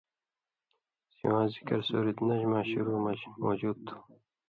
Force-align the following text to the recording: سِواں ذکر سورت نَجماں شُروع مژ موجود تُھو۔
سِواں 1.15 1.45
ذکر 1.53 1.79
سورت 1.87 2.17
نَجماں 2.27 2.65
شُروع 2.69 2.99
مژ 3.03 3.19
موجود 3.41 3.77
تُھو۔ 3.85 3.95